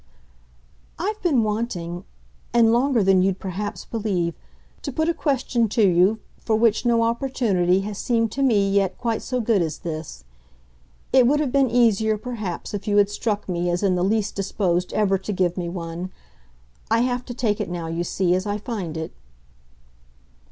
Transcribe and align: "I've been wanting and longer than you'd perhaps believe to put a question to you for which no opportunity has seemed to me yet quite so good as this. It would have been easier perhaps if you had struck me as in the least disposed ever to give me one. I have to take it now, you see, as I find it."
"I've 0.97 1.21
been 1.21 1.43
wanting 1.43 2.05
and 2.55 2.73
longer 2.73 3.03
than 3.03 3.21
you'd 3.21 3.37
perhaps 3.37 3.85
believe 3.85 4.33
to 4.81 4.91
put 4.91 5.07
a 5.07 5.13
question 5.13 5.69
to 5.69 5.87
you 5.87 6.17
for 6.39 6.55
which 6.55 6.87
no 6.87 7.03
opportunity 7.03 7.81
has 7.81 7.99
seemed 7.99 8.31
to 8.31 8.41
me 8.41 8.67
yet 8.67 8.97
quite 8.97 9.21
so 9.21 9.39
good 9.39 9.61
as 9.61 9.77
this. 9.77 10.23
It 11.13 11.27
would 11.27 11.39
have 11.39 11.51
been 11.51 11.69
easier 11.69 12.17
perhaps 12.17 12.73
if 12.73 12.87
you 12.87 12.97
had 12.97 13.11
struck 13.11 13.47
me 13.47 13.69
as 13.69 13.83
in 13.83 13.93
the 13.93 14.03
least 14.03 14.33
disposed 14.33 14.91
ever 14.93 15.19
to 15.19 15.31
give 15.33 15.55
me 15.55 15.69
one. 15.69 16.11
I 16.89 17.01
have 17.01 17.23
to 17.25 17.35
take 17.35 17.61
it 17.61 17.69
now, 17.69 17.85
you 17.85 18.03
see, 18.03 18.33
as 18.33 18.47
I 18.47 18.57
find 18.57 18.97
it." 18.97 19.11